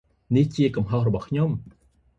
[0.35, 1.49] នេះជាកំហុសរបស់ខ្ញុំ។